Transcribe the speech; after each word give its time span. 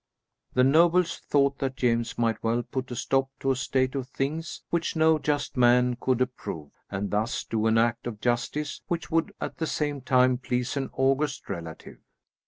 The 0.55 0.63
nobles 0.63 1.19
thought 1.19 1.59
that 1.59 1.75
James 1.75 2.17
might 2.17 2.43
well 2.43 2.63
put 2.63 2.89
a 2.89 2.95
stop 2.95 3.29
to 3.39 3.51
a 3.51 3.55
state 3.55 3.93
of 3.93 4.07
things 4.07 4.63
which 4.71 4.95
no 4.95 5.19
just 5.19 5.55
man 5.55 5.95
could 5.95 6.21
approve, 6.21 6.71
and 6.89 7.11
thus 7.11 7.43
do 7.43 7.67
an 7.67 7.77
act 7.77 8.07
of 8.07 8.19
justice 8.19 8.81
which 8.87 9.11
would 9.11 9.31
at 9.39 9.57
the 9.59 9.67
same 9.67 10.01
time 10.01 10.39
please 10.39 10.75
an 10.75 10.89
august 10.93 11.47
relative. 11.51 11.99